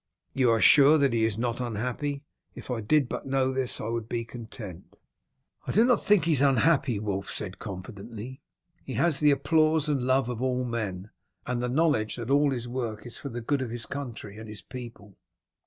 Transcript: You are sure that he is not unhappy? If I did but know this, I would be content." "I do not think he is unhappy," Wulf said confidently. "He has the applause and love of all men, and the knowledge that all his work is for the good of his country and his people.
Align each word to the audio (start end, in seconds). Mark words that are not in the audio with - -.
You 0.33 0.49
are 0.49 0.59
sure 0.61 0.97
that 0.97 1.13
he 1.13 1.25
is 1.25 1.37
not 1.37 1.61
unhappy? 1.61 2.23
If 2.55 2.71
I 2.71 2.81
did 2.81 3.07
but 3.07 3.27
know 3.27 3.51
this, 3.51 3.79
I 3.79 3.83
would 3.85 4.09
be 4.09 4.25
content." 4.25 4.97
"I 5.67 5.71
do 5.71 5.83
not 5.85 6.03
think 6.03 6.25
he 6.25 6.31
is 6.31 6.41
unhappy," 6.41 6.97
Wulf 6.97 7.29
said 7.29 7.59
confidently. 7.59 8.41
"He 8.83 8.95
has 8.95 9.19
the 9.19 9.29
applause 9.29 9.87
and 9.87 10.01
love 10.01 10.27
of 10.27 10.41
all 10.41 10.63
men, 10.63 11.11
and 11.45 11.61
the 11.61 11.69
knowledge 11.69 12.15
that 12.15 12.31
all 12.31 12.49
his 12.49 12.67
work 12.67 13.05
is 13.05 13.19
for 13.19 13.29
the 13.29 13.41
good 13.41 13.61
of 13.61 13.69
his 13.69 13.85
country 13.85 14.39
and 14.39 14.49
his 14.49 14.63
people. 14.63 15.19